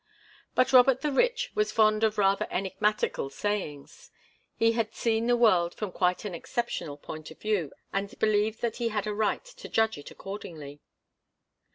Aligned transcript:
But 0.55 0.73
Robert 0.73 1.01
the 1.01 1.11
Rich 1.11 1.51
was 1.53 1.71
fond 1.71 2.03
of 2.03 2.17
rather 2.17 2.47
enigmatical 2.49 3.29
sayings. 3.29 4.09
He 4.55 4.71
had 4.71 4.95
seen 4.95 5.27
the 5.27 5.37
world 5.37 5.75
from 5.75 5.91
quite 5.91 6.25
an 6.25 6.33
exceptional 6.33 6.97
point 6.97 7.29
of 7.29 7.39
view 7.39 7.71
and 7.93 8.17
believed 8.17 8.61
that 8.61 8.77
he 8.77 8.87
had 8.89 9.05
a 9.05 9.13
right 9.13 9.45
to 9.45 9.69
judge 9.69 9.99
it 9.99 10.09
accordingly. 10.09 10.81